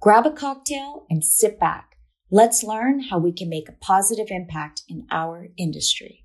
[0.00, 1.96] Grab a cocktail and sit back.
[2.30, 6.24] Let's learn how we can make a positive impact in our industry.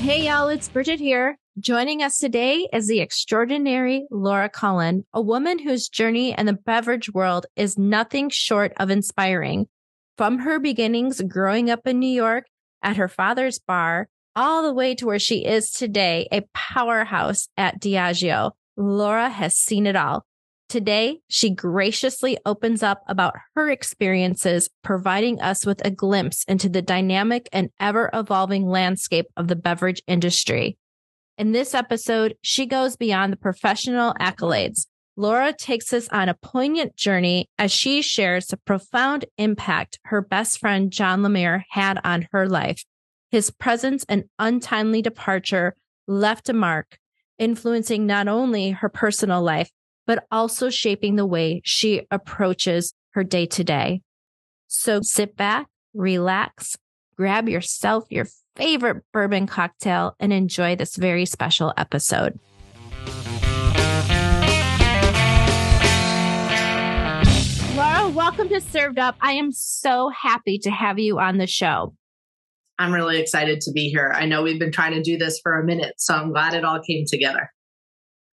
[0.00, 1.36] Hey, y'all, it's Bridget here.
[1.58, 7.12] Joining us today is the extraordinary Laura Cullen, a woman whose journey in the beverage
[7.12, 9.66] world is nothing short of inspiring.
[10.16, 12.46] From her beginnings growing up in New York
[12.82, 17.80] at her father's bar, all the way to where she is today, a powerhouse at
[17.80, 20.24] Diageo, Laura has seen it all.
[20.68, 26.82] Today, she graciously opens up about her experiences, providing us with a glimpse into the
[26.82, 30.78] dynamic and ever evolving landscape of the beverage industry.
[31.36, 34.86] In this episode, she goes beyond the professional accolades.
[35.16, 40.58] Laura takes us on a poignant journey as she shares the profound impact her best
[40.58, 42.84] friend John Lermayer had on her life.
[43.34, 45.74] His presence and untimely departure
[46.06, 46.98] left a mark,
[47.36, 49.72] influencing not only her personal life,
[50.06, 54.02] but also shaping the way she approaches her day to day.
[54.68, 56.76] So sit back, relax,
[57.16, 62.38] grab yourself your favorite bourbon cocktail and enjoy this very special episode.
[67.74, 69.16] Laura, welcome to Served Up.
[69.20, 71.96] I am so happy to have you on the show.
[72.78, 74.12] I'm really excited to be here.
[74.14, 76.64] I know we've been trying to do this for a minute, so I'm glad it
[76.64, 77.50] all came together.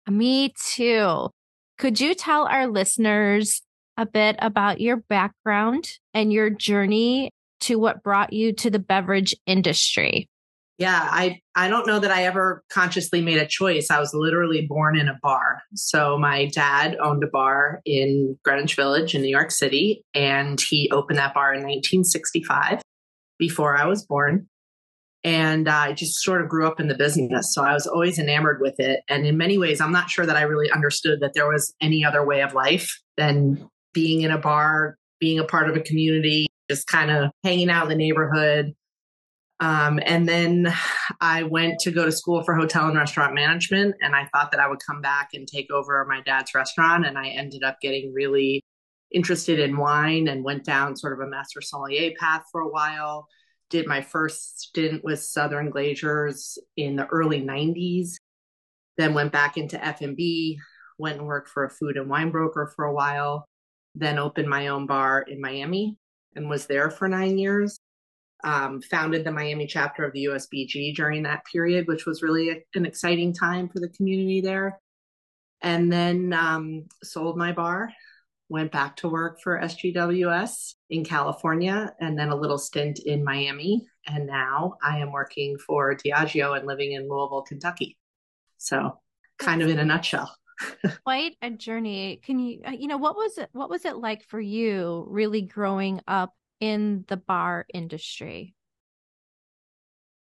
[0.10, 1.30] Me too.
[1.78, 3.62] Could you tell our listeners
[3.98, 9.36] a bit about your background and your journey to what brought you to the beverage
[9.46, 10.28] industry?
[10.78, 13.92] Yeah, I I don't know that I ever consciously made a choice.
[13.92, 15.62] I was literally born in a bar.
[15.76, 20.90] So my dad owned a bar in Greenwich Village in New York City and he
[20.92, 22.82] opened that bar in 1965
[23.42, 24.48] before I was born.
[25.24, 27.54] And uh, I just sort of grew up in the business.
[27.54, 29.02] So I was always enamored with it.
[29.10, 32.06] And in many ways, I'm not sure that I really understood that there was any
[32.06, 36.48] other way of life than being in a bar, being a part of a community,
[36.70, 38.74] just kind of hanging out in the neighborhood.
[39.60, 40.74] Um, and then
[41.20, 43.96] I went to go to school for hotel and restaurant management.
[44.02, 47.06] And I thought that I would come back and take over my dad's restaurant.
[47.06, 48.64] And I ended up getting really
[49.12, 53.28] interested in wine and went down sort of a master sommelier path for a while.
[53.70, 58.16] Did my first stint with Southern Glazers in the early 90s.
[58.98, 60.60] Then went back into F&B,
[60.98, 63.46] went and worked for a food and wine broker for a while.
[63.96, 65.98] Then opened my own bar in Miami
[66.36, 67.78] and was there for nine years.
[68.44, 72.56] Um, founded the Miami chapter of the USBG during that period, which was really a,
[72.74, 74.80] an exciting time for the community there.
[75.62, 77.92] And then um, sold my bar
[78.52, 83.88] went back to work for SGWS in California and then a little stint in Miami.
[84.06, 87.98] And now I am working for Diageo and living in Louisville, Kentucky.
[88.58, 89.00] So,
[89.40, 90.36] kind of in a nutshell.
[91.06, 92.20] Quite a journey.
[92.24, 93.50] Can you, uh, you know, what was it?
[93.54, 98.54] What was it like for you, really growing up in the bar industry?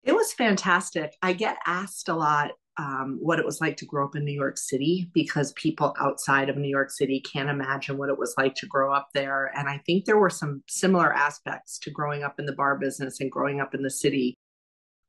[0.02, 1.14] It was fantastic.
[1.22, 4.32] I get asked a lot um, what it was like to grow up in New
[4.32, 8.54] York City because people outside of New York City can't imagine what it was like
[8.56, 9.50] to grow up there.
[9.56, 13.20] And I think there were some similar aspects to growing up in the bar business
[13.20, 14.36] and growing up in the city.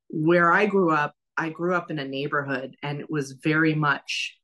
[0.10, 4.38] Where I grew up, I grew up in a neighborhood and it was very much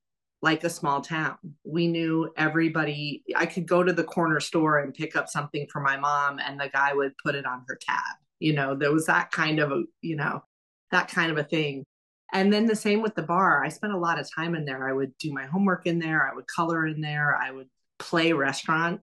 [0.43, 1.37] like a small town.
[1.63, 3.23] We knew everybody.
[3.35, 6.59] I could go to the corner store and pick up something for my mom, and
[6.59, 8.17] the guy would put it on her tab.
[8.39, 10.43] You know, there was that kind of a, you know,
[10.91, 11.85] that kind of a thing.
[12.33, 13.63] And then the same with the bar.
[13.63, 14.89] I spent a lot of time in there.
[14.89, 16.27] I would do my homework in there.
[16.29, 17.37] I would color in there.
[17.39, 17.69] I would
[17.99, 19.01] play restaurant.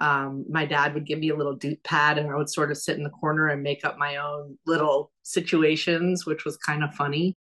[0.00, 2.78] Um, my dad would give me a little doot pad and I would sort of
[2.78, 6.94] sit in the corner and make up my own little situations, which was kind of
[6.94, 7.36] funny.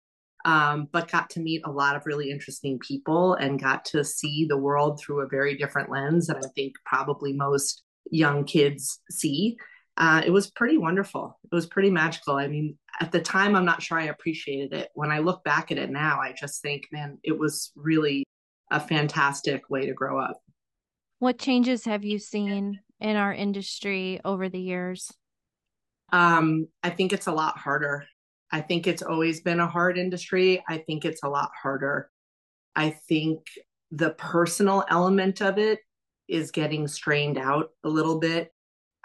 [0.46, 4.46] Um, but got to meet a lot of really interesting people and got to see
[4.46, 9.58] the world through a very different lens that I think probably most young kids see.
[9.98, 11.40] Uh, it was pretty wonderful.
[11.44, 12.36] It was pretty magical.
[12.36, 14.90] I mean, at the time, I'm not sure I appreciated it.
[14.94, 18.26] When I look back at it now, I just think, man, it was really
[18.72, 20.42] a fantastic way to grow up.
[21.20, 25.12] What changes have you seen in our industry over the years?
[26.12, 28.06] Um, I think it's a lot harder.
[28.52, 30.64] I think it's always been a hard industry.
[30.68, 32.10] I think it's a lot harder.
[32.76, 33.48] I think
[33.92, 35.80] the personal element of it
[36.28, 38.52] is getting strained out a little bit.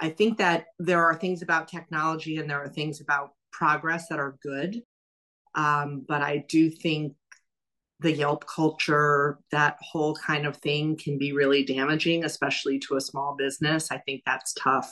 [0.00, 4.18] I think that there are things about technology and there are things about progress that
[4.18, 4.82] are good.
[5.54, 7.14] Um, but I do think
[8.00, 13.00] the Yelp culture, that whole kind of thing can be really damaging, especially to a
[13.00, 13.90] small business.
[13.90, 14.90] I think that's tough.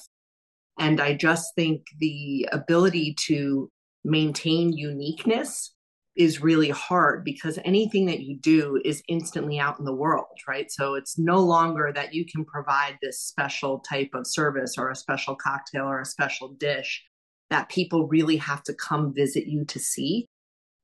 [0.79, 3.71] And I just think the ability to
[4.05, 5.75] maintain uniqueness
[6.19, 10.69] is really hard because anything that you do is instantly out in the world, right?
[10.69, 14.97] So it's no longer that you can provide this special type of service or a
[14.97, 17.05] special cocktail or a special dish
[17.51, 20.27] that people really have to come visit you to see.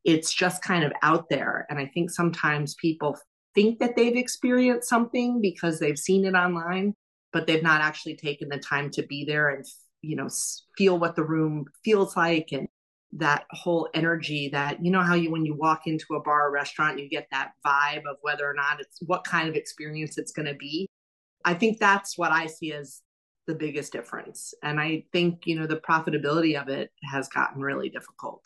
[0.04, 1.66] It's just kind of out there.
[1.68, 3.18] And I think sometimes people
[3.56, 6.94] think that they've experienced something because they've seen it online,
[7.32, 9.64] but they've not actually taken the time to be there and,
[10.00, 10.28] you know,
[10.78, 12.68] feel what the room feels like and
[13.16, 16.50] that whole energy that you know how you when you walk into a bar or
[16.50, 20.32] restaurant you get that vibe of whether or not it's what kind of experience it's
[20.32, 20.88] going to be?
[21.44, 23.02] I think that's what i see as
[23.46, 27.88] the biggest difference and i think you know the profitability of it has gotten really
[27.88, 28.44] difficult.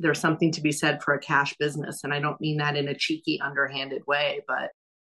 [0.00, 2.88] There's something to be said for a cash business and i don't mean that in
[2.88, 4.70] a cheeky underhanded way but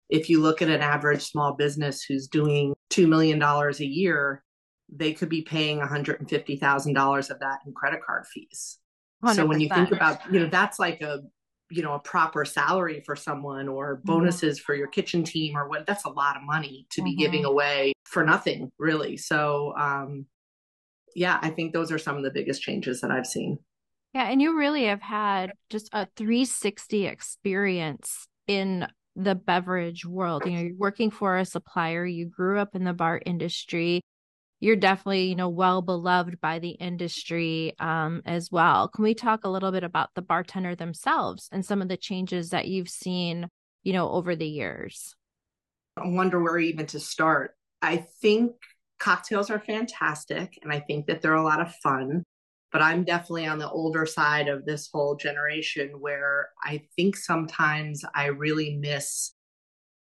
[0.08, 4.42] if you look at an average small business who's doing $2 million a year
[4.90, 8.78] they could be paying $150,000 of that in credit card fees.
[9.24, 9.34] 100%.
[9.34, 11.20] So when you think about, you know, that's like a,
[11.70, 14.06] you know, a proper salary for someone or mm-hmm.
[14.06, 14.64] bonuses mm-hmm.
[14.64, 17.20] for your kitchen team or what, that's a lot of money to be mm-hmm.
[17.20, 19.16] giving away for nothing really.
[19.16, 20.26] So, um,
[21.14, 23.58] yeah, I think those are some of the biggest changes that I've seen.
[24.14, 24.30] Yeah.
[24.30, 28.86] And you really have had just a 360 experience in
[29.16, 30.44] the beverage world.
[30.46, 34.00] You know, you're working for a supplier, you grew up in the bar industry,
[34.60, 38.88] you're definitely you know well beloved by the industry um, as well.
[38.88, 42.50] Can we talk a little bit about the bartender themselves and some of the changes
[42.50, 43.48] that you've seen
[43.82, 45.14] you know over the years?
[45.96, 47.54] I wonder where even to start.
[47.82, 48.52] I think
[48.98, 52.24] cocktails are fantastic and i think that they're a lot of fun
[52.72, 58.04] but i'm definitely on the older side of this whole generation where i think sometimes
[58.14, 59.32] i really miss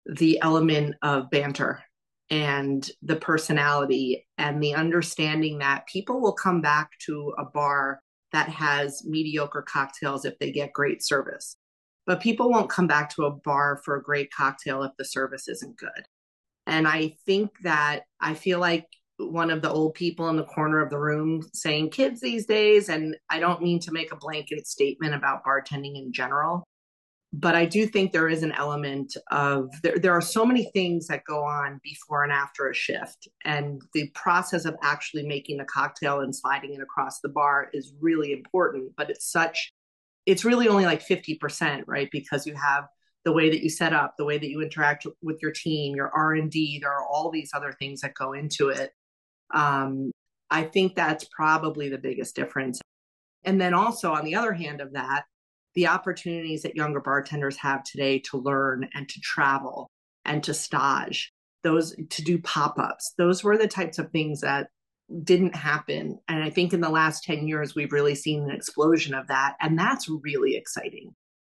[0.06, 1.82] the element of banter
[2.30, 8.00] and the personality and the understanding that people will come back to a bar
[8.32, 11.56] that has mediocre cocktails if they get great service.
[12.06, 15.48] But people won't come back to a bar for a great cocktail if the service
[15.48, 15.90] isn't good.
[16.66, 18.86] And I think that I feel like
[19.18, 22.88] one of the old people in the corner of the room saying kids these days,
[22.88, 26.64] and I don't mean to make a blanket statement about bartending in general,
[27.38, 31.06] but I do think there is an element of there, there are so many things
[31.08, 33.28] that go on before and after a shift.
[33.44, 37.92] And the process of actually making the cocktail and sliding it across the bar is
[38.00, 39.70] really important, but it's such,
[40.24, 42.08] it's really only like 50%, right?
[42.10, 42.86] Because you have
[43.26, 46.08] the way that you set up, the way that you interact with your team, your
[46.14, 48.92] R&D, there are all these other things that go into it.
[49.52, 50.10] Um,
[50.50, 52.80] I think that's probably the biggest difference.
[53.44, 55.24] And then also on the other hand of that,
[55.76, 59.88] the opportunities that younger bartenders have today to learn and to travel
[60.24, 61.32] and to stage
[61.62, 63.14] those to do pop-ups.
[63.18, 64.68] Those were the types of things that
[65.22, 66.18] didn't happen.
[66.26, 69.54] And i think in the last 10 years we've really seen an explosion of that.
[69.60, 71.14] And that's really exciting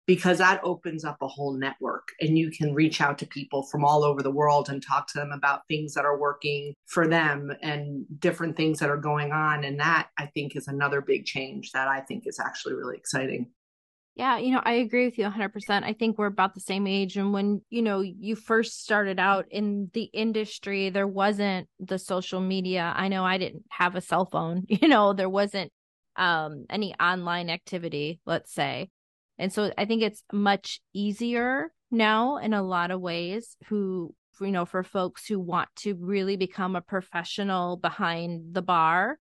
[0.06, 3.84] because that opens up a whole network and you can reach out to people from
[3.86, 7.52] all over the world and talk to them about things that are working for them
[7.62, 9.64] and different things that are going on.
[9.64, 13.48] And that i think is another big change that i think is actually really exciting
[14.18, 15.84] yeah, you know, I agree with you 100%.
[15.84, 17.18] I think we're about the same age.
[17.18, 22.42] And when, you know, you first started out in the industry, there wasn't the social
[22.42, 22.92] media.
[22.96, 25.72] I know I didn't have a cell phone, you know, there wasn't
[26.16, 28.90] um, any online activity, let's say.
[29.38, 34.52] And so I think it's much easier now in a lot of ways who, you
[34.52, 39.20] know, for folks who want to really become a professional behind the bar.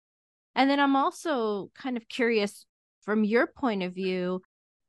[0.54, 2.68] And then I'm also kind of curious
[3.02, 4.44] from your point of view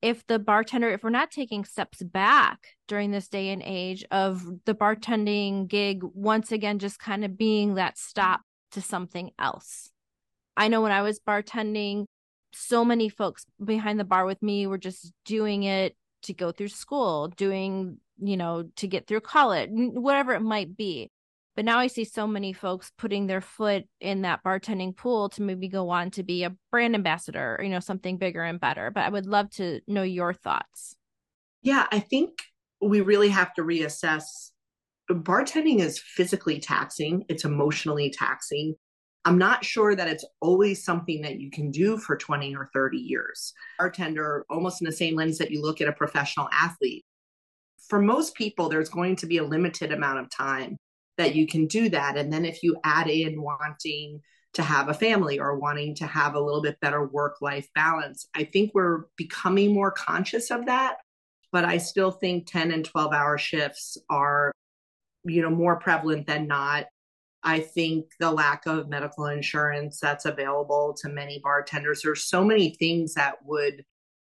[0.04, 4.44] if the bartender if we're not taking steps back during this day and age of
[4.66, 9.90] the bartending gig once again just kind of being that stop to something else.
[10.58, 12.04] I know when i was bartending
[12.52, 16.68] so many folks behind the bar with me were just doing it to go through
[16.68, 21.10] school doing you know to get through college whatever it might be
[21.56, 25.42] but now I see so many folks putting their foot in that bartending pool to
[25.42, 28.90] maybe go on to be a brand ambassador, or, you know, something bigger and better.
[28.90, 30.96] But I would love to know your thoughts.
[31.62, 32.42] Yeah, I think
[32.80, 34.24] we really have to reassess.
[35.10, 38.74] Bartending is physically taxing, it's emotionally taxing.
[39.26, 42.98] I'm not sure that it's always something that you can do for 20 or 30
[42.98, 43.54] years.
[43.78, 47.04] Bartender, almost in the same lens that you look at a professional athlete
[47.88, 50.76] for most people, there's going to be a limited amount of time
[51.16, 52.16] that you can do that.
[52.16, 54.20] And then if you add in wanting
[54.54, 58.28] to have a family or wanting to have a little bit better work life balance,
[58.34, 60.96] I think we're becoming more conscious of that.
[61.52, 64.52] But I still think 10 and 12 hour shifts are,
[65.24, 66.86] you know, more prevalent than not.
[67.42, 72.70] I think the lack of medical insurance that's available to many bartenders, there's so many
[72.74, 73.84] things that would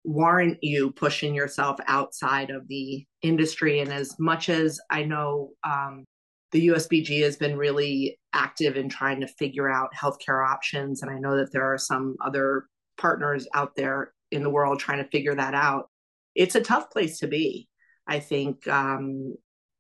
[0.03, 3.79] warrant you pushing yourself outside of the industry.
[3.79, 6.05] And as much as I know um,
[6.51, 11.19] the USBG has been really active in trying to figure out healthcare options, and I
[11.19, 12.65] know that there are some other
[12.97, 15.89] partners out there in the world trying to figure that out.
[16.35, 17.67] It's a tough place to be,
[18.07, 19.35] I think, um,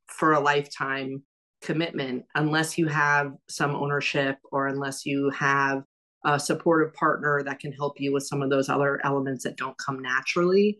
[0.07, 1.23] for a lifetime
[1.61, 5.83] commitment, unless you have some ownership or unless you have
[6.25, 9.77] a supportive partner that can help you with some of those other elements that don't
[9.77, 10.79] come naturally.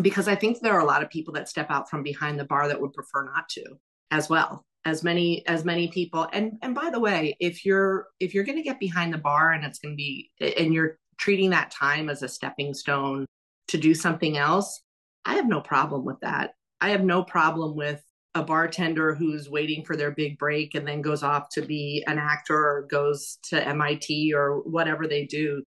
[0.00, 2.44] Because I think there are a lot of people that step out from behind the
[2.44, 3.64] bar that would prefer not to
[4.10, 6.28] as well as many as many people.
[6.32, 9.52] And and by the way if you're if you're going to get behind the bar
[9.52, 13.26] and it's going to be and you're treating that time as a stepping stone
[13.68, 14.82] to do something else
[15.28, 16.54] i have no problem with that.
[16.80, 18.02] I have no problem with
[18.34, 22.18] a bartender who's waiting for their big break and then goes off to be an
[22.18, 25.62] actor or goes to MIT or whatever they do.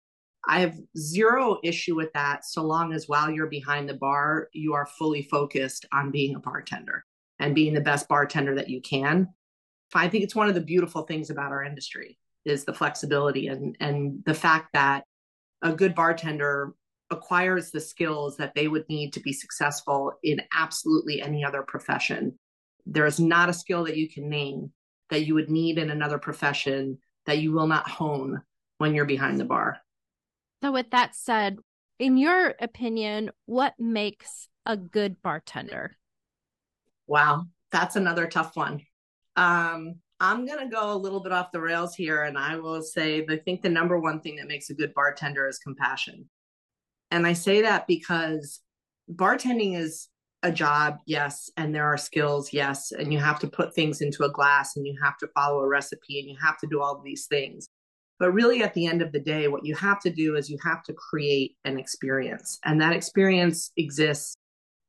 [0.47, 4.74] I have zero issue with that so long as while you're behind the bar, you
[4.74, 7.03] are fully focused on being a bartender
[7.39, 9.29] and being the best bartender that you can.
[9.94, 13.75] I think it's one of the beautiful things about our industry is the flexibility and
[13.79, 15.03] and the fact that
[15.62, 16.74] a good bartender
[17.10, 22.38] acquires the skills that they would need to be successful in absolutely any other profession
[22.88, 24.72] there is not a skill that you can name
[25.10, 28.41] that you would need in another profession that you will not hone
[28.77, 29.77] when you're behind the bar.
[30.63, 31.58] So, with that said,
[32.00, 35.98] in your opinion, what makes a good bartender?
[37.07, 38.81] Wow, that's another tough one.
[39.35, 42.81] Um, I'm going to go a little bit off the rails here, and I will
[42.81, 46.27] say I think the number one thing that makes a good bartender is compassion.
[47.11, 48.61] And I say that because
[49.11, 50.09] bartending is
[50.43, 54.23] a job, yes, and there are skills, yes, and you have to put things into
[54.23, 57.01] a glass and you have to follow a recipe and you have to do all
[57.03, 57.69] these things.
[58.19, 60.57] But really, at the end of the day, what you have to do is you
[60.63, 64.35] have to create an experience, and that experience exists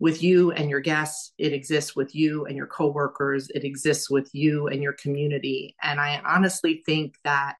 [0.00, 1.33] with you and your guests.
[1.38, 3.50] It exists with you and your coworkers.
[3.50, 5.75] It exists with you and your community.
[5.83, 7.57] And I honestly think that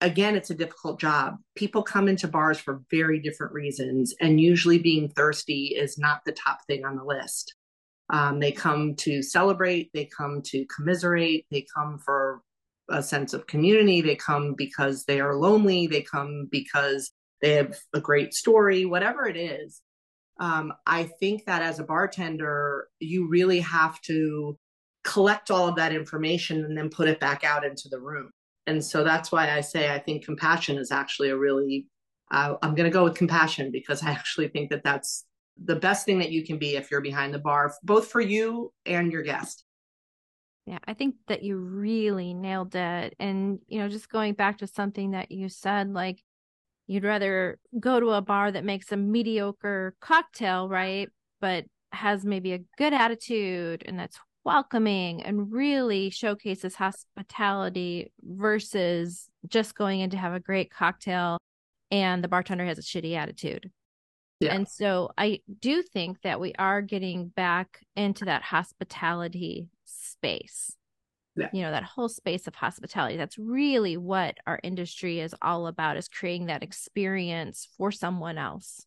[0.00, 1.36] again, it's a difficult job.
[1.54, 6.32] People come into bars for very different reasons, and usually being thirsty is not the
[6.32, 7.54] top thing on the list.
[8.08, 12.40] Um, they come to celebrate, they come to commiserate, they come for
[12.88, 17.78] a sense of community, they come because they are lonely, they come because they have
[17.94, 19.80] a great story, whatever it is.
[20.40, 24.58] Um, I think that as a bartender, you really have to
[25.04, 28.30] collect all of that information and then put it back out into the room
[28.66, 31.86] and so that's why I say I think compassion is actually a really
[32.30, 35.24] uh, I'm going to go with compassion because I actually think that that's
[35.62, 38.72] the best thing that you can be if you're behind the bar, both for you
[38.86, 39.64] and your guest.
[40.64, 43.16] Yeah, I think that you really nailed it.
[43.18, 46.22] And, you know, just going back to something that you said, like
[46.90, 51.08] you'd rather go to a bar that makes a mediocre cocktail, right?
[51.40, 59.76] But has maybe a good attitude and that's welcoming and really showcases hospitality versus just
[59.76, 61.38] going in to have a great cocktail
[61.92, 63.70] and the bartender has a shitty attitude.
[64.40, 64.52] Yeah.
[64.54, 70.76] And so I do think that we are getting back into that hospitality space.
[71.40, 71.48] Yeah.
[71.52, 73.16] You know, that whole space of hospitality.
[73.16, 78.86] That's really what our industry is all about is creating that experience for someone else.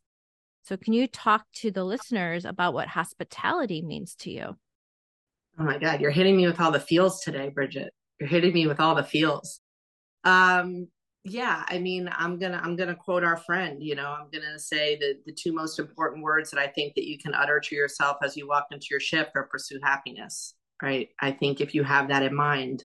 [0.64, 4.56] So can you talk to the listeners about what hospitality means to you?
[5.60, 7.94] Oh my God, you're hitting me with all the feels today, Bridget.
[8.20, 9.60] You're hitting me with all the feels.
[10.24, 10.88] Um,
[11.26, 13.82] yeah, I mean, I'm gonna I'm gonna quote our friend.
[13.82, 17.08] You know, I'm gonna say that the two most important words that I think that
[17.08, 20.56] you can utter to yourself as you walk into your shift are pursue happiness.
[20.84, 21.10] Right.
[21.22, 22.84] I think if you have that in mind,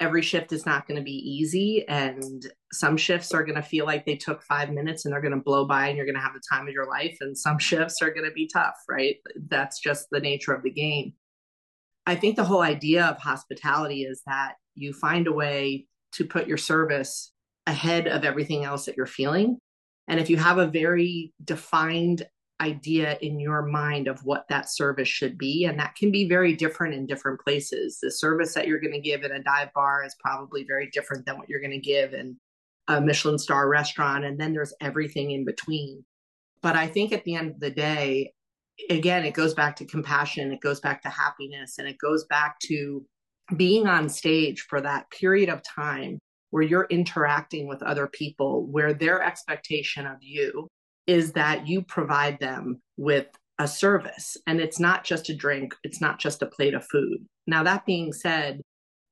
[0.00, 3.86] every shift is not going to be easy, and some shifts are going to feel
[3.86, 6.20] like they took five minutes and they're going to blow by, and you're going to
[6.20, 8.74] have the time of your life, and some shifts are going to be tough.
[8.88, 9.18] Right.
[9.48, 11.12] That's just the nature of the game.
[12.04, 16.48] I think the whole idea of hospitality is that you find a way to put
[16.48, 17.32] your service
[17.66, 19.58] ahead of everything else that you're feeling.
[20.08, 22.26] And if you have a very defined
[22.60, 26.54] idea in your mind of what that service should be, and that can be very
[26.54, 27.98] different in different places.
[28.00, 31.26] The service that you're going to give in a dive bar is probably very different
[31.26, 32.36] than what you're going to give in
[32.88, 34.24] a Michelin star restaurant.
[34.24, 36.04] And then there's everything in between.
[36.62, 38.32] But I think at the end of the day,
[38.90, 42.58] again, it goes back to compassion, it goes back to happiness, and it goes back
[42.60, 43.04] to
[43.56, 46.18] being on stage for that period of time
[46.50, 50.68] where you're interacting with other people, where their expectation of you
[51.06, 53.26] is that you provide them with
[53.58, 54.36] a service.
[54.46, 57.24] And it's not just a drink, it's not just a plate of food.
[57.46, 58.60] Now, that being said,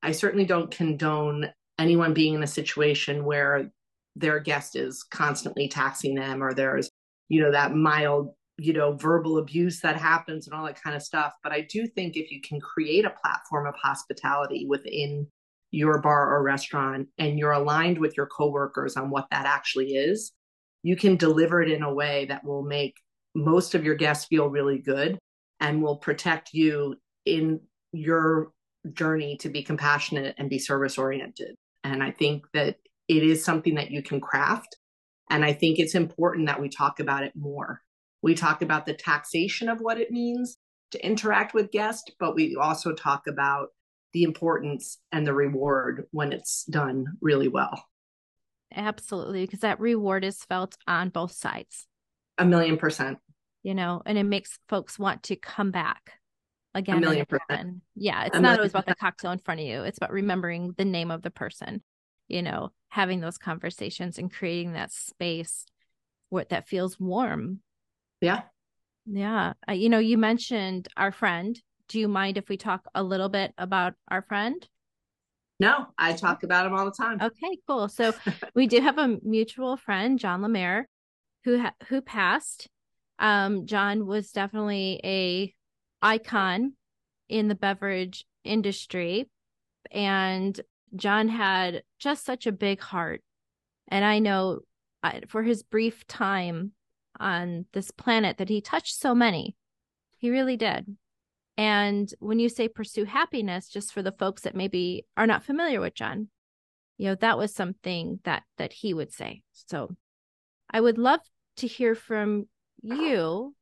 [0.02, 3.70] I certainly don't condone anyone being in a situation where
[4.16, 6.90] their guest is constantly taxing them or there's,
[7.28, 11.02] you know, that mild you know verbal abuse that happens and all that kind of
[11.02, 15.26] stuff but i do think if you can create a platform of hospitality within
[15.72, 20.32] your bar or restaurant and you're aligned with your coworkers on what that actually is
[20.84, 22.94] you can deliver it in a way that will make
[23.34, 25.18] most of your guests feel really good
[25.58, 26.94] and will protect you
[27.26, 27.60] in
[27.92, 28.52] your
[28.92, 32.76] journey to be compassionate and be service oriented and i think that
[33.08, 34.76] it is something that you can craft.
[35.30, 37.80] And i think it's important that we talk about it more.
[38.22, 40.58] We talk about the taxation of what it means
[40.92, 43.68] to interact with guests, but we also talk about
[44.12, 47.84] the importance and the reward when it's done really well.
[48.74, 51.86] Absolutely, because that reward is felt on both sides.
[52.38, 53.18] A million percent.
[53.62, 56.18] You know, and it makes folks want to come back
[56.74, 56.98] again.
[56.98, 57.82] A million percent.
[57.94, 59.82] Yeah, it's a not always about the cocktail in front of you.
[59.82, 61.82] It's about remembering the name of the person.
[62.28, 65.66] You know, having those conversations and creating that space
[66.30, 67.60] where that feels warm
[68.24, 68.42] yeah.
[69.06, 69.52] Yeah.
[69.68, 71.60] Uh, you know, you mentioned our friend.
[71.88, 74.66] Do you mind if we talk a little bit about our friend?
[75.60, 77.20] No, I talk about him all the time.
[77.20, 77.88] Okay, cool.
[77.88, 78.12] So
[78.54, 80.84] we do have a mutual friend, John Lermayer,
[81.44, 82.68] who ha- who passed.
[83.18, 85.54] Um, John was definitely a
[86.02, 86.72] icon
[87.28, 89.30] in the beverage industry,
[89.92, 90.60] and
[90.96, 93.22] John had just such a big heart.
[93.88, 94.60] And I know
[95.02, 96.72] uh, for his brief time
[97.20, 99.54] on this planet that he touched so many.
[100.18, 100.96] He really did.
[101.56, 105.80] And when you say pursue happiness, just for the folks that maybe are not familiar
[105.80, 106.28] with John,
[106.98, 109.42] you know, that was something that that he would say.
[109.52, 109.94] So
[110.70, 111.20] I would love
[111.58, 112.48] to hear from
[112.82, 113.54] you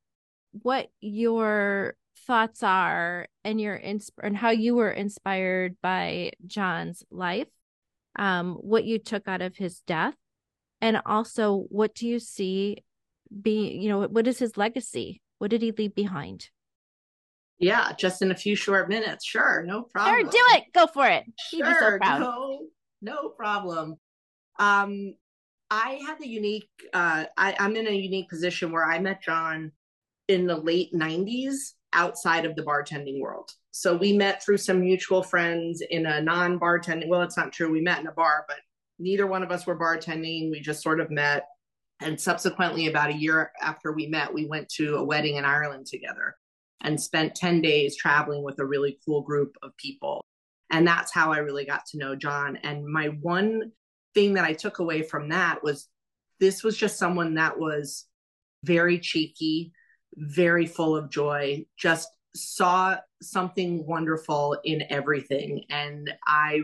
[0.53, 7.49] what your thoughts are and your insp- and how you were inspired by John's life,
[8.19, 10.15] um, what you took out of his death,
[10.81, 12.85] and also what do you see
[13.41, 16.51] be you know what is his legacy what did he leave behind
[17.59, 19.25] yeah just in a few short minutes.
[19.25, 20.65] Sure no problem sure do it.
[20.73, 21.25] Go for it.
[21.39, 22.61] Sure so no
[23.01, 23.97] no problem.
[24.59, 25.15] Um
[25.71, 29.73] i had the unique uh I, i'm in a unique position where i met john
[30.29, 33.51] in the late 90s outside of the bartending world.
[33.71, 37.81] So we met through some mutual friends in a non-bartending well it's not true we
[37.81, 38.59] met in a bar but
[39.03, 40.51] neither one of us were bartending.
[40.51, 41.47] We just sort of met.
[42.01, 45.87] And subsequently, about a year after we met, we went to a wedding in Ireland
[45.87, 46.35] together
[46.83, 50.23] and spent 10 days traveling with a really cool group of people.
[50.71, 52.57] And that's how I really got to know John.
[52.63, 53.73] And my one
[54.15, 55.89] thing that I took away from that was
[56.41, 58.07] this was just someone that was
[58.65, 59.73] very cheeky,
[60.17, 65.65] very full of joy, just saw something wonderful in everything.
[65.71, 66.63] And I,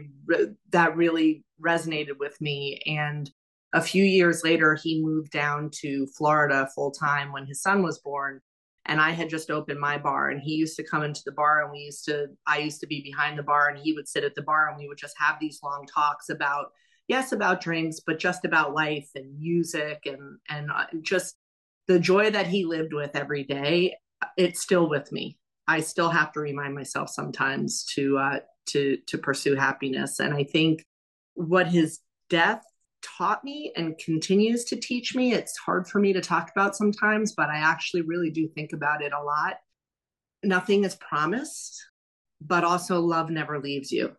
[0.71, 2.81] that really resonated with me.
[2.87, 3.31] And
[3.73, 7.99] a few years later, he moved down to Florida full time when his son was
[7.99, 8.41] born.
[8.89, 11.63] And I had just opened my bar, and he used to come into the bar,
[11.63, 14.25] and we used to, I used to be behind the bar, and he would sit
[14.25, 16.73] at the bar, and we would just have these long talks about,
[17.07, 21.37] yes, about drinks, but just about life and music and, and uh, just
[21.87, 23.95] the joy that he lived with every day.
[24.37, 25.39] It's still with me.
[25.67, 30.19] I still have to remind myself sometimes to, uh, to, to pursue happiness.
[30.19, 30.83] And I think
[31.35, 32.65] what his death
[33.03, 35.33] taught me and continues to teach me.
[35.33, 39.03] It's hard for me to talk about sometimes, but I actually really do think about
[39.03, 39.57] it a lot.
[40.43, 41.85] Nothing is promised,
[42.41, 44.17] but also love never leaves you.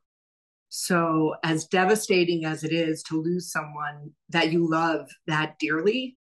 [0.70, 6.18] So, as devastating as it is to lose someone that you love that dearly,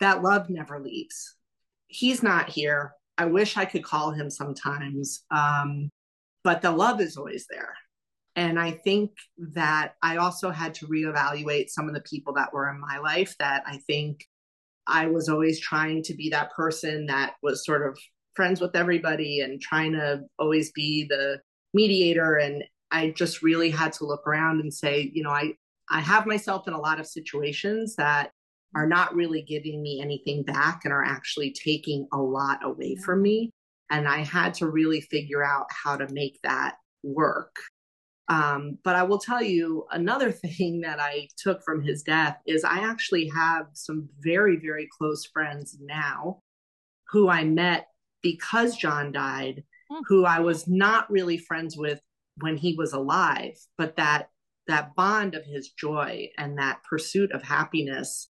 [0.00, 1.36] that love never leaves.
[1.86, 2.94] He's not here.
[3.18, 5.90] I wish I could call him sometimes, um,
[6.42, 7.74] but the love is always there.
[8.36, 9.10] And I think
[9.54, 13.34] that I also had to reevaluate some of the people that were in my life
[13.38, 14.24] that I think
[14.86, 17.98] I was always trying to be that person that was sort of
[18.34, 21.40] friends with everybody and trying to always be the
[21.74, 22.36] mediator.
[22.36, 25.54] And I just really had to look around and say, you know, I,
[25.90, 28.30] I have myself in a lot of situations that
[28.74, 33.22] are not really giving me anything back and are actually taking a lot away from
[33.22, 33.50] me.
[33.90, 37.56] And I had to really figure out how to make that work.
[38.30, 42.64] Um, but I will tell you another thing that I took from his death is
[42.64, 46.40] I actually have some very, very close friends now
[47.10, 47.88] who I met
[48.22, 50.02] because John died, Hmm.
[50.06, 52.00] who I was not really friends with
[52.36, 54.28] when he was alive, but that
[54.68, 58.28] that bond of his joy and that pursuit of happiness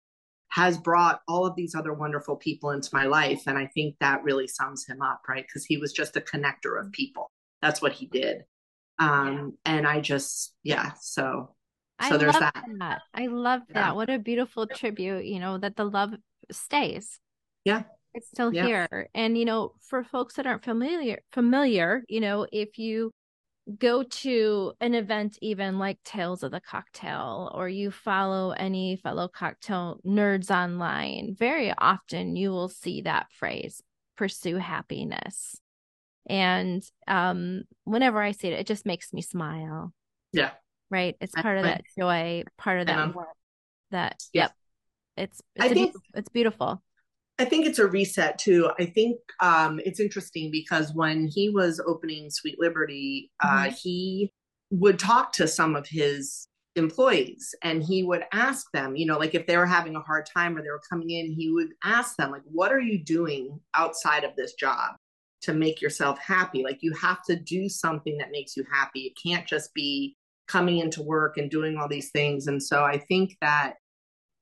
[0.48, 3.42] has brought all of these other wonderful people into my life.
[3.46, 5.44] And i think that really sums him up right?
[5.46, 7.30] Because he was just a connector of people.
[7.60, 8.44] That's what he did
[9.00, 11.54] um and i just yeah so
[12.00, 13.02] so I there's love that.
[13.12, 13.74] I love Yeah.
[13.74, 13.96] that.
[13.96, 16.14] What a beautiful tribute, you know, that the love
[16.50, 17.20] stays.
[17.64, 17.82] Yeah.
[18.14, 18.64] It's still Yeah.
[18.64, 19.10] here.
[19.14, 23.10] And you know, for folks that aren't familiar familiar, you know, if you
[23.78, 29.28] go to an event even like Tales of the Cocktail or you follow any fellow
[29.28, 33.82] cocktail nerds online, very often you will see that phrase,
[34.16, 35.60] pursue happiness.
[36.28, 39.92] And um whenever I see it, it just makes me smile.
[40.33, 40.50] Yeah.
[40.90, 41.16] Right.
[41.20, 43.28] It's I- part of I- that joy, part of that work.
[43.90, 44.52] That yep.
[45.16, 46.83] It's I it's, a think- beau- it's beautiful.
[47.38, 48.70] I think it's a reset too.
[48.78, 54.30] I think um, it's interesting because when he was opening Sweet Liberty, uh, he
[54.70, 59.35] would talk to some of his employees and he would ask them, you know, like
[59.35, 62.14] if they were having a hard time or they were coming in, he would ask
[62.16, 64.96] them, like, what are you doing outside of this job
[65.42, 66.62] to make yourself happy?
[66.62, 69.00] Like, you have to do something that makes you happy.
[69.00, 70.16] It can't just be
[70.48, 72.46] coming into work and doing all these things.
[72.46, 73.74] And so I think that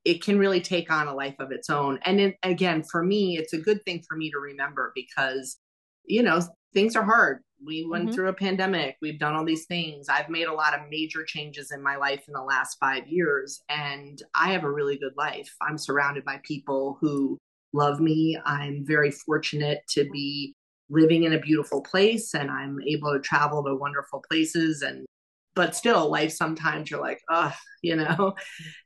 [0.04, 1.98] it can really take on a life of its own.
[2.04, 5.58] And it, again, for me, it's a good thing for me to remember because,
[6.04, 6.40] you know,
[6.72, 7.42] things are hard.
[7.62, 8.14] We went Mhm.
[8.14, 8.96] through a pandemic.
[9.02, 10.08] We've done all these things.
[10.08, 13.62] I've made a lot of major changes in my life in the last five years,
[13.68, 15.54] and I have a really good life.
[15.60, 17.36] I'm surrounded by people who
[17.74, 18.38] love me.
[18.46, 20.54] I'm very fortunate to be
[20.90, 24.82] living in a beautiful place, and I'm able to travel to wonderful places.
[24.82, 25.06] And
[25.54, 28.34] but still, life sometimes you're like, oh, you know,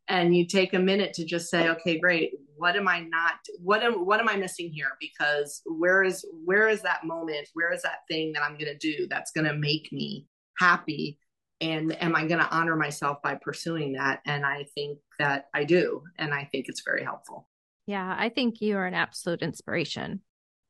[0.09, 2.33] and you take a minute to just say okay great.
[2.57, 4.93] What am i not what am what am i missing here?
[5.01, 7.49] Because where is where is that moment?
[7.55, 10.27] Where is that thing that i'm going to do that's going to make me
[10.59, 11.19] happy?
[11.61, 14.21] And am i going to honor myself by pursuing that?
[14.27, 17.49] And i think that i do and i think it's very helpful.
[17.87, 20.21] Yeah, I think you are an absolute inspiration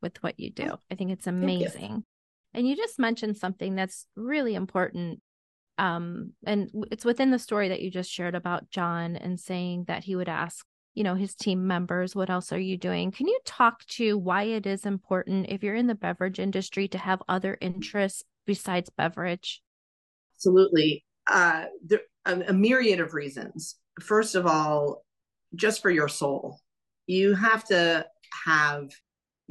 [0.02, 0.76] with what you do.
[0.90, 1.32] I think it's you.
[1.32, 2.04] amazing.
[2.54, 5.20] And you just mentioned something that's really important.
[5.78, 10.04] Um, and it's within the story that you just shared about John and saying that
[10.04, 13.10] he would ask, you know, his team members, what else are you doing?
[13.10, 16.98] Can you talk to why it is important if you're in the beverage industry to
[16.98, 19.62] have other interests besides beverage?
[20.42, 25.04] absolutely uh there a, a myriad of reasons first of all
[25.54, 26.58] just for your soul
[27.06, 28.04] you have to
[28.44, 28.90] have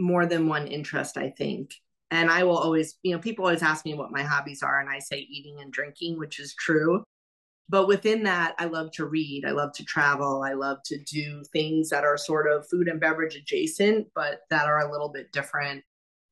[0.01, 1.73] more than one interest i think
[2.09, 4.89] and i will always you know people always ask me what my hobbies are and
[4.89, 7.03] i say eating and drinking which is true
[7.69, 11.43] but within that i love to read i love to travel i love to do
[11.53, 15.31] things that are sort of food and beverage adjacent but that are a little bit
[15.31, 15.83] different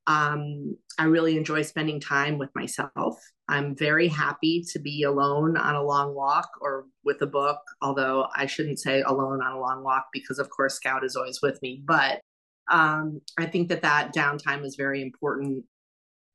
[0.10, 3.22] um, I really enjoy spending time with myself.
[3.48, 8.28] I'm very happy to be alone on a long walk or with a book, although
[8.36, 11.62] I shouldn't say alone on a long walk because, of course, Scout is always with
[11.62, 11.84] me.
[11.86, 12.22] But
[12.70, 15.66] um, I think that that downtime is very important.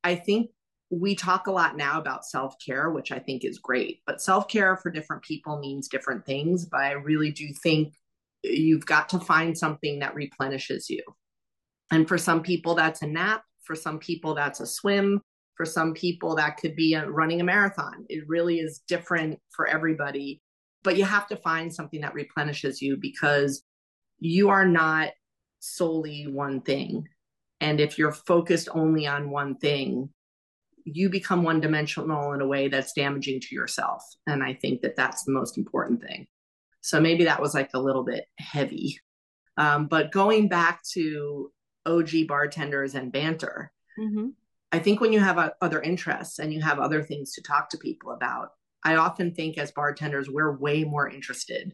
[0.03, 0.51] I think
[0.89, 4.47] we talk a lot now about self care, which I think is great, but self
[4.47, 6.65] care for different people means different things.
[6.65, 7.93] But I really do think
[8.43, 11.03] you've got to find something that replenishes you.
[11.91, 13.43] And for some people, that's a nap.
[13.63, 15.21] For some people, that's a swim.
[15.55, 18.05] For some people, that could be a, running a marathon.
[18.09, 20.41] It really is different for everybody.
[20.83, 23.63] But you have to find something that replenishes you because
[24.19, 25.09] you are not
[25.65, 27.07] solely one thing.
[27.61, 30.09] And if you're focused only on one thing,
[30.83, 34.03] you become one dimensional in a way that's damaging to yourself.
[34.27, 36.27] And I think that that's the most important thing.
[36.81, 38.99] So maybe that was like a little bit heavy.
[39.57, 41.51] Um, but going back to
[41.85, 44.29] OG bartenders and banter, Mm-hmm.
[44.71, 47.69] I think when you have uh, other interests and you have other things to talk
[47.69, 48.49] to people about,
[48.83, 51.73] I often think as bartenders, we're way more interested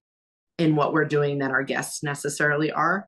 [0.58, 3.08] in what we're doing than our guests necessarily are.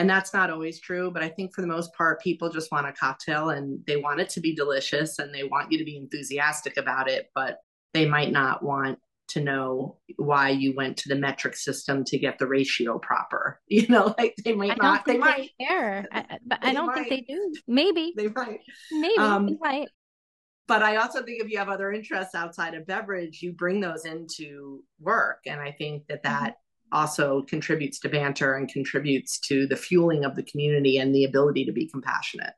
[0.00, 2.86] And that's not always true, but I think for the most part, people just want
[2.86, 5.98] a cocktail and they want it to be delicious and they want you to be
[5.98, 7.58] enthusiastic about it, but
[7.92, 12.38] they might not want to know why you went to the metric system to get
[12.38, 13.60] the ratio proper.
[13.68, 16.08] You know, like they might not, they might, care,
[16.46, 17.52] but I don't think they do.
[17.68, 18.60] Maybe, they might.
[18.90, 19.88] maybe Um, they might.
[20.66, 24.06] but I also think if you have other interests outside of beverage, you bring those
[24.06, 25.40] into work.
[25.44, 26.54] And I think that that
[26.92, 31.64] also contributes to banter and contributes to the fueling of the community and the ability
[31.64, 32.54] to be compassionate.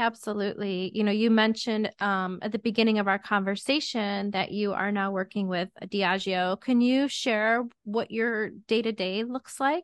[0.00, 0.92] Absolutely.
[0.94, 5.10] You know, you mentioned um, at the beginning of our conversation that you are now
[5.10, 6.60] working with Diageo.
[6.60, 9.82] Can you share what your day to day looks like?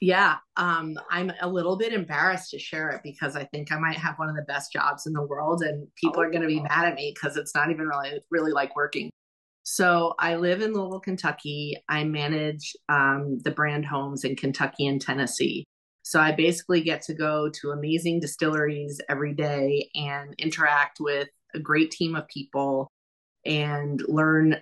[0.00, 3.96] Yeah, um, I'm a little bit embarrassed to share it because I think I might
[3.96, 6.22] have one of the best jobs in the world, and people oh.
[6.22, 9.10] are going to be mad at me because it's not even really really like working.
[9.70, 11.76] So I live in Louisville, Kentucky.
[11.90, 15.66] I manage um, the brand homes in Kentucky and Tennessee.
[16.02, 21.58] So I basically get to go to amazing distilleries every day and interact with a
[21.58, 22.90] great team of people
[23.44, 24.56] and learn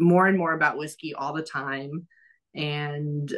[0.00, 2.08] more and more about whiskey all the time.
[2.56, 3.32] And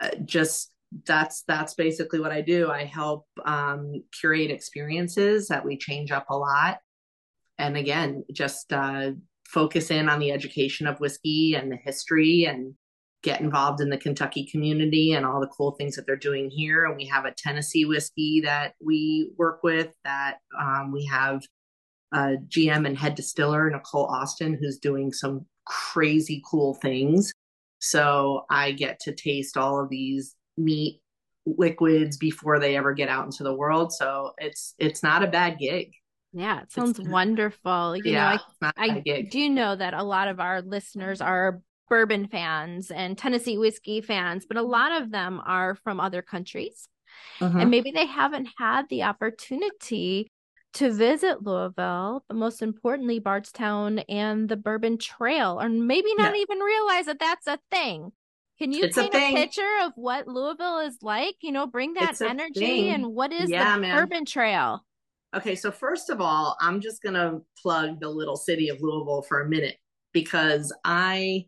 [0.00, 0.72] uh, just
[1.06, 2.68] that's that's basically what I do.
[2.72, 6.80] I help um, curate experiences that we change up a lot.
[7.56, 9.12] And again, just uh,
[9.52, 12.74] focus in on the education of whiskey and the history and
[13.22, 16.86] get involved in the Kentucky community and all the cool things that they're doing here.
[16.86, 21.42] And we have a Tennessee whiskey that we work with that um, we have
[22.12, 27.32] a GM and head distiller, Nicole Austin, who's doing some crazy cool things.
[27.80, 31.00] So I get to taste all of these neat
[31.46, 33.92] liquids before they ever get out into the world.
[33.92, 35.92] So it's it's not a bad gig.
[36.32, 37.96] Yeah, it sounds it's, wonderful.
[37.96, 42.28] You yeah, know, I, I do know that a lot of our listeners are bourbon
[42.28, 46.88] fans and Tennessee whiskey fans, but a lot of them are from other countries.
[47.40, 47.58] Uh-huh.
[47.58, 50.30] And maybe they haven't had the opportunity
[50.74, 56.42] to visit Louisville, but most importantly, Bardstown and the Bourbon Trail, or maybe not yeah.
[56.42, 58.12] even realize that that's a thing.
[58.58, 61.34] Can you it's paint a, a, picture of what Louisville is like?
[61.40, 63.96] You know, bring that energy and what is yeah, the man.
[63.96, 64.84] Bourbon Trail?
[65.34, 69.22] Okay, so first of all, I'm just going to plug the little city of Louisville
[69.22, 69.76] for a minute
[70.12, 71.46] because I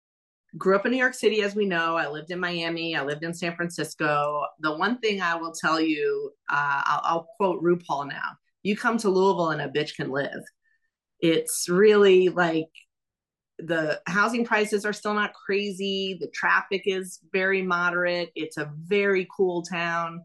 [0.56, 1.96] grew up in New York City, as we know.
[1.96, 4.44] I lived in Miami, I lived in San Francisco.
[4.60, 8.96] The one thing I will tell you, uh, I'll, I'll quote RuPaul now you come
[8.98, 10.42] to Louisville and a bitch can live.
[11.20, 12.68] It's really like
[13.58, 16.16] the housing prices are still not crazy.
[16.20, 18.30] The traffic is very moderate.
[18.34, 20.24] It's a very cool town.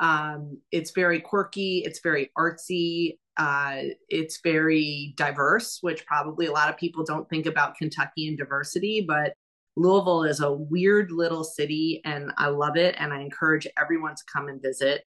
[0.00, 1.82] Um, it's very quirky.
[1.84, 3.18] It's very artsy.
[3.36, 8.36] Uh, it's very diverse, which probably a lot of people don't think about Kentucky and
[8.36, 9.32] diversity, but
[9.76, 12.96] Louisville is a weird little city and I love it.
[12.98, 15.04] And I encourage everyone to come and visit.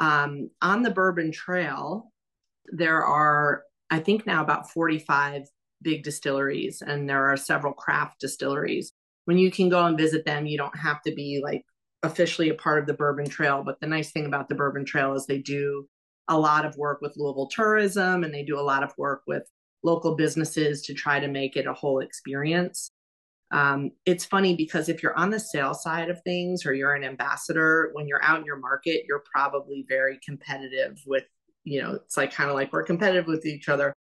[0.00, 2.10] Um, on the Bourbon Trail,
[2.72, 5.42] there are, I think now about 45
[5.82, 8.92] big distilleries, and there are several craft distilleries.
[9.26, 11.64] When you can go and visit them, you don't have to be like
[12.02, 13.62] officially a part of the Bourbon Trail.
[13.64, 15.88] But the nice thing about the Bourbon Trail is they do
[16.28, 19.42] a lot of work with Louisville tourism and they do a lot of work with
[19.82, 22.90] local businesses to try to make it a whole experience.
[23.52, 27.02] Um, it's funny because if you're on the sales side of things or you're an
[27.02, 31.24] ambassador, when you're out in your market, you're probably very competitive with,
[31.64, 33.92] you know, it's like kind of like we're competitive with each other.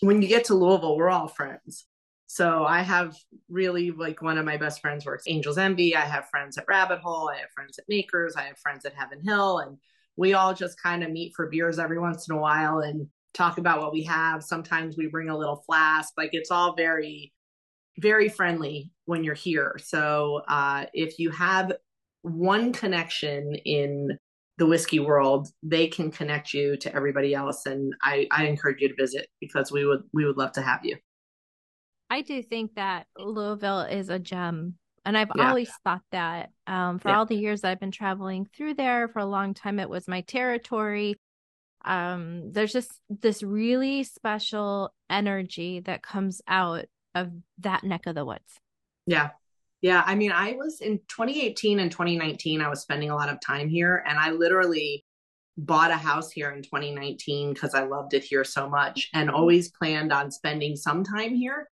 [0.00, 1.86] When you get to Louisville, we're all friends.
[2.26, 3.16] So I have
[3.48, 5.94] really like one of my best friends works Angels Envy.
[5.94, 7.30] I have friends at Rabbit Hole.
[7.30, 8.34] I have friends at Makers.
[8.36, 9.58] I have friends at Heaven Hill.
[9.58, 9.78] And
[10.16, 13.58] we all just kind of meet for beers every once in a while and talk
[13.58, 14.42] about what we have.
[14.42, 16.12] Sometimes we bring a little flask.
[16.16, 17.32] Like it's all very,
[17.98, 19.78] very friendly when you're here.
[19.82, 21.72] So uh, if you have
[22.22, 24.18] one connection in
[24.58, 27.66] the whiskey world, they can connect you to everybody else.
[27.66, 30.80] And I, I encourage you to visit because we would we would love to have
[30.82, 30.96] you.
[32.10, 34.74] I do think that Louisville is a gem.
[35.04, 35.48] And I've yeah.
[35.48, 37.18] always thought that um, for yeah.
[37.18, 40.22] all the years I've been traveling through there, for a long time, it was my
[40.22, 41.14] territory.
[41.84, 48.24] Um, there's just this really special energy that comes out of that neck of the
[48.24, 48.58] woods.
[49.06, 49.30] Yeah.
[49.80, 50.02] Yeah.
[50.04, 53.68] I mean, I was in 2018 and 2019, I was spending a lot of time
[53.68, 55.04] here, and I literally
[55.56, 59.70] bought a house here in 2019 because I loved it here so much and always
[59.70, 61.68] planned on spending some time here.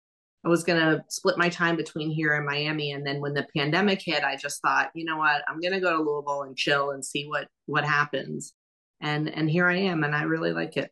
[0.45, 2.93] I was going to split my time between here and Miami.
[2.93, 5.81] And then when the pandemic hit, I just thought, you know what, I'm going to
[5.81, 8.55] go to Louisville and chill and see what, what happens.
[9.01, 10.05] And, and here I am.
[10.05, 10.91] And I really like it.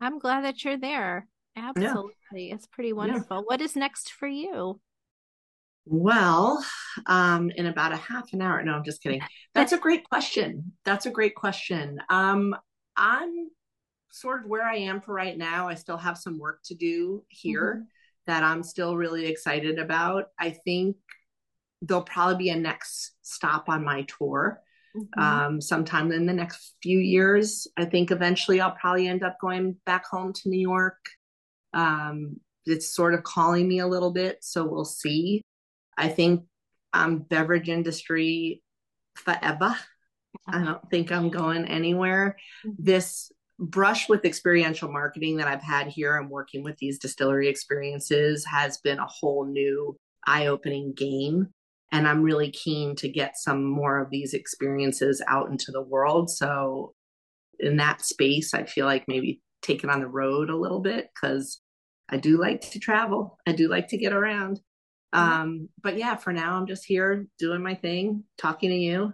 [0.00, 1.26] I'm glad that you're there.
[1.56, 2.12] Absolutely.
[2.32, 2.54] Yeah.
[2.54, 3.38] It's pretty wonderful.
[3.38, 3.42] Yeah.
[3.46, 4.80] What is next for you?
[5.86, 6.62] Well,
[7.06, 8.62] um, in about a half an hour.
[8.62, 9.22] No, I'm just kidding.
[9.54, 10.72] That's a great question.
[10.84, 12.00] That's a great question.
[12.10, 12.54] Um,
[12.96, 13.48] I'm
[14.12, 15.68] sort of where I am for right now.
[15.68, 17.76] I still have some work to do here.
[17.76, 17.84] Mm-hmm
[18.28, 20.26] that I'm still really excited about.
[20.38, 20.96] I think
[21.82, 24.60] there'll probably be a next stop on my tour
[24.96, 25.20] mm-hmm.
[25.20, 27.66] um, sometime in the next few years.
[27.76, 30.98] I think eventually I'll probably end up going back home to New York.
[31.72, 32.36] Um,
[32.66, 35.42] it's sort of calling me a little bit, so we'll see.
[35.96, 36.44] I think
[36.92, 38.62] I'm beverage industry
[39.16, 39.74] forever.
[40.46, 42.36] I don't think I'm going anywhere.
[42.66, 42.84] Mm-hmm.
[42.84, 48.44] This brush with experiential marketing that I've had here and working with these distillery experiences
[48.44, 51.48] has been a whole new eye opening game.
[51.90, 56.30] And I'm really keen to get some more of these experiences out into the world.
[56.30, 56.92] So,
[57.60, 61.08] in that space, I feel like maybe take it on the road a little bit
[61.12, 61.60] because
[62.08, 63.38] I do like to travel.
[63.46, 64.60] I do like to get around.
[65.14, 65.18] Mm-hmm.
[65.32, 69.12] Um, but yeah, for now, I'm just here doing my thing, talking to you.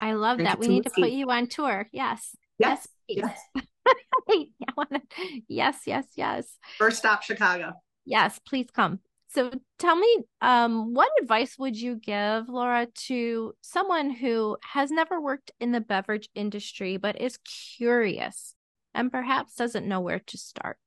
[0.00, 0.58] I love that.
[0.58, 1.88] We need to put you on tour.
[1.92, 2.36] Yes.
[2.58, 2.86] Yes.
[3.08, 3.40] Yes.
[5.48, 5.76] yes.
[5.86, 6.06] yes.
[6.16, 6.58] Yes.
[6.78, 7.72] First stop, Chicago.
[8.04, 8.40] Yes.
[8.46, 9.00] Please come.
[9.28, 15.20] So tell me, um, what advice would you give, Laura, to someone who has never
[15.20, 17.38] worked in the beverage industry but is
[17.76, 18.54] curious
[18.94, 20.78] and perhaps doesn't know where to start?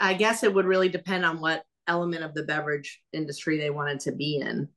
[0.00, 4.00] I guess it would really depend on what element of the beverage industry they wanted
[4.00, 4.68] to be in.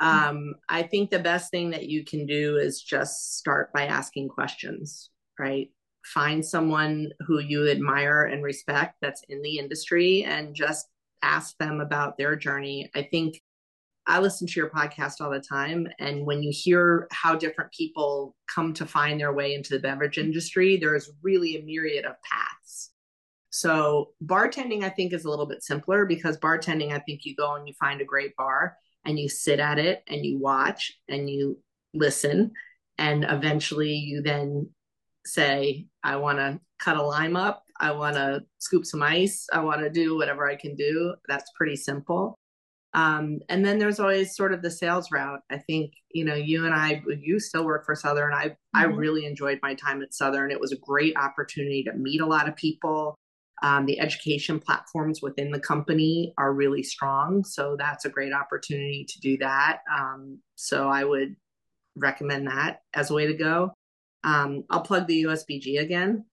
[0.00, 0.28] Mm-hmm.
[0.28, 4.28] Um, I think the best thing that you can do is just start by asking
[4.28, 5.70] questions, right?
[6.04, 10.86] Find someone who you admire and respect that's in the industry and just
[11.22, 12.90] ask them about their journey.
[12.94, 13.40] I think
[14.06, 15.88] I listen to your podcast all the time.
[15.98, 20.18] And when you hear how different people come to find their way into the beverage
[20.18, 22.90] industry, there's really a myriad of paths.
[23.48, 27.54] So, bartending, I think, is a little bit simpler because bartending, I think you go
[27.54, 31.30] and you find a great bar and you sit at it and you watch and
[31.30, 31.58] you
[31.94, 32.50] listen.
[32.98, 34.68] And eventually you then
[35.26, 37.62] say, I want to cut a lime up.
[37.80, 39.46] I want to scoop some ice.
[39.52, 41.14] I want to do whatever I can do.
[41.28, 42.38] That's pretty simple.
[42.94, 45.40] Um, and then there's always sort of the sales route.
[45.50, 48.32] I think, you know, you and I, you still work for Southern.
[48.32, 48.76] I, mm-hmm.
[48.76, 50.52] I really enjoyed my time at Southern.
[50.52, 53.16] It was a great opportunity to meet a lot of people.
[53.62, 57.44] Um, the education platforms within the company are really strong.
[57.44, 59.78] So that's a great opportunity to do that.
[59.92, 61.34] Um, so I would
[61.96, 63.72] recommend that as a way to go.
[64.24, 66.24] Um, I'll plug the USBG again.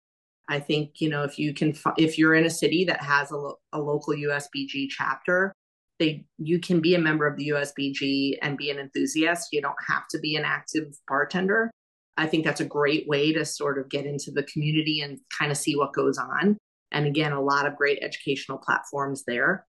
[0.49, 3.37] I think, you know, if you can, if you're in a city that has a,
[3.37, 5.53] lo- a local USBG chapter,
[6.01, 9.49] they you can be a member of the USBG and be an enthusiast.
[9.53, 11.69] You don't have to be an active bartender.
[12.17, 15.51] I think that's a great way to sort of get into the community and kind
[15.51, 16.57] of see what goes on.
[16.91, 19.65] And again, a lot of great educational platforms there.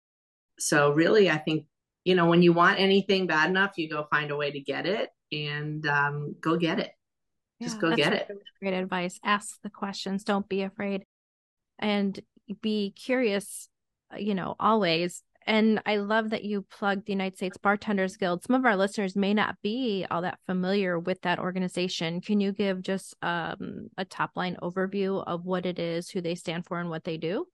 [0.58, 1.66] So really, I think
[2.04, 4.84] you know when you want anything bad enough, you go find a way to get
[4.84, 6.90] it and um, go get it.
[7.60, 8.28] Just yeah, go get it.
[8.60, 9.18] Great advice.
[9.24, 10.24] Ask the questions.
[10.24, 11.04] Don't be afraid,
[11.78, 12.18] and
[12.60, 13.68] be curious.
[14.16, 18.42] You know, always and I love that you plugged the United States Bartenders Guild.
[18.42, 22.20] Some of our listeners may not be all that familiar with that organization.
[22.20, 26.34] Can you give just um, a top line overview of what it is, who they
[26.34, 27.46] stand for, and what they do?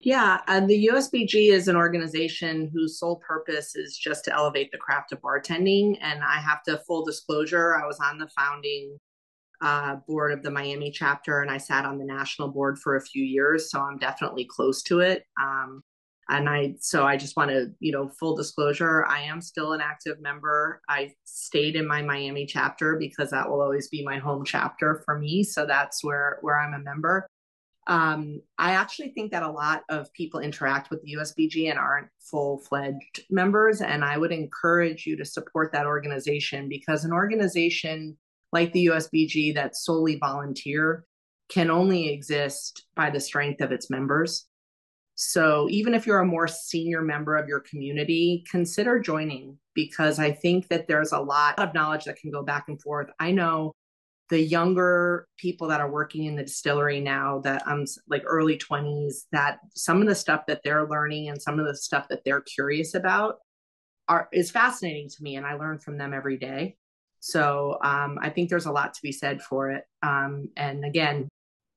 [0.00, 4.78] Yeah, uh, the USBG is an organization whose sole purpose is just to elevate the
[4.78, 5.96] craft of bartending.
[6.00, 8.98] And I have to full disclosure, I was on the founding
[9.60, 13.00] uh, board of the Miami chapter and I sat on the national board for a
[13.00, 13.70] few years.
[13.70, 15.24] So I'm definitely close to it.
[15.40, 15.82] Um,
[16.28, 19.80] and i so i just want to you know full disclosure i am still an
[19.80, 24.44] active member i stayed in my miami chapter because that will always be my home
[24.44, 27.26] chapter for me so that's where where i'm a member
[27.86, 32.08] um, i actually think that a lot of people interact with the usbg and aren't
[32.20, 38.16] full-fledged members and i would encourage you to support that organization because an organization
[38.52, 41.04] like the usbg that's solely volunteer
[41.48, 44.48] can only exist by the strength of its members
[45.20, 50.30] so even if you're a more senior member of your community, consider joining because I
[50.30, 53.08] think that there's a lot of knowledge that can go back and forth.
[53.18, 53.74] I know
[54.30, 59.24] the younger people that are working in the distillery now that I'm like early 20s
[59.32, 62.42] that some of the stuff that they're learning and some of the stuff that they're
[62.42, 63.38] curious about
[64.08, 66.76] are is fascinating to me and I learn from them every day.
[67.20, 69.84] So um, I think there's a lot to be said for it.
[70.02, 71.28] Um, and again,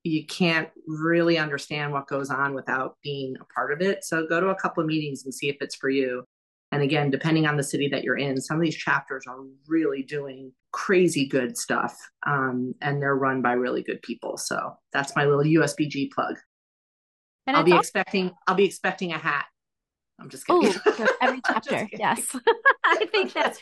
[0.03, 4.03] you can't really understand what goes on without being a part of it.
[4.03, 6.23] So go to a couple of meetings and see if it's for you.
[6.71, 10.03] And again, depending on the city that you're in, some of these chapters are really
[10.03, 11.97] doing crazy good stuff.
[12.25, 14.37] Um, and they're run by really good people.
[14.37, 16.37] So that's my little USBG plug.
[17.45, 19.45] And I'll be expecting I'll be expecting a hat.
[20.21, 20.73] I'm just kidding.
[20.85, 21.89] Oh, every chapter.
[21.93, 22.35] yes.
[22.85, 23.59] I think that's,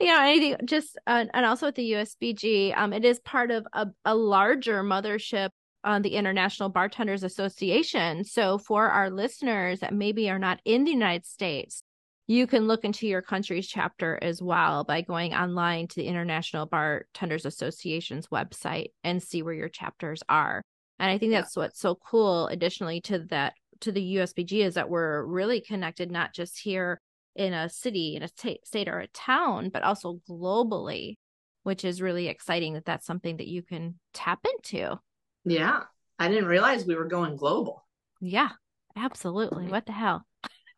[0.00, 3.66] you know, anything just, uh, and also with the USBG, um, it is part of
[3.72, 5.50] a, a larger mothership
[5.84, 8.24] on the International Bartenders Association.
[8.24, 11.82] So for our listeners that maybe are not in the United States,
[12.26, 16.64] you can look into your country's chapter as well by going online to the International
[16.64, 20.62] Bartenders Association's website and see where your chapters are.
[21.00, 21.64] And I think that's yeah.
[21.64, 26.32] what's so cool additionally to that to the USBG is that we're really connected not
[26.32, 27.00] just here
[27.36, 31.16] in a city in a t- state or a town but also globally
[31.62, 34.98] which is really exciting that that's something that you can tap into
[35.44, 35.82] yeah.
[36.18, 37.86] I didn't realize we were going global.
[38.20, 38.50] Yeah,
[38.96, 39.64] absolutely.
[39.64, 39.72] Mm-hmm.
[39.72, 40.26] What the hell?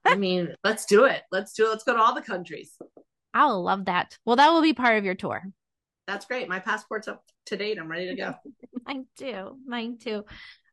[0.04, 1.22] I mean, let's do it.
[1.30, 1.70] Let's do it.
[1.70, 2.76] Let's go to all the countries.
[3.34, 4.18] I'll love that.
[4.24, 5.42] Well, that will be part of your tour.
[6.06, 6.48] That's great.
[6.48, 7.78] My passport's up to date.
[7.78, 8.34] I'm ready to go.
[8.86, 9.58] Mine too.
[9.66, 10.24] Mine too.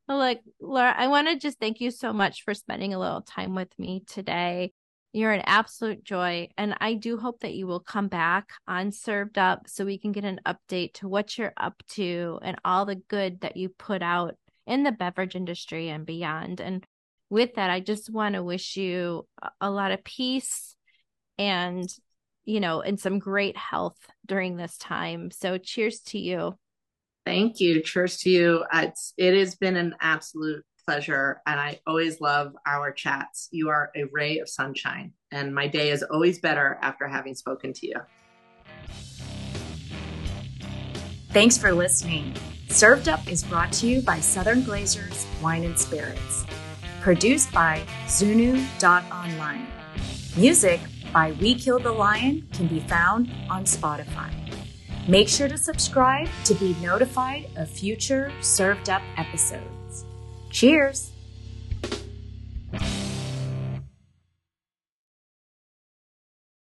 [0.10, 3.54] Look, Laura, I want to just thank you so much for spending a little time
[3.54, 4.74] with me today.
[5.14, 6.50] You're an absolute joy.
[6.58, 10.12] And I do hope that you will come back on Served Up so we can
[10.12, 14.02] get an update to what you're up to and all the good that you put
[14.02, 14.36] out
[14.66, 16.60] in the beverage industry and beyond.
[16.60, 16.84] And
[17.30, 19.28] with that, I just want to wish you
[19.62, 20.76] a lot of peace
[21.38, 21.88] and,
[22.46, 25.30] you know, and some great health during this time.
[25.30, 26.58] So cheers to you.
[27.30, 27.84] Thank you.
[27.84, 28.64] Cheers to you.
[28.74, 31.44] Uh, it's, it has been an absolute pleasure.
[31.46, 33.50] And I always love our chats.
[33.52, 35.14] You are a ray of sunshine.
[35.30, 37.98] And my day is always better after having spoken to you.
[41.30, 42.34] Thanks for listening.
[42.70, 46.48] Served Up is brought to you by Southern Glazers Wine and Spirits.
[47.02, 49.68] Produced by Zunu.online.
[50.36, 50.82] Music
[51.14, 54.39] by We Killed the Lion can be found on Spotify.
[55.10, 60.06] Make sure to subscribe to be notified of future Served Up episodes.
[60.52, 61.10] Cheers!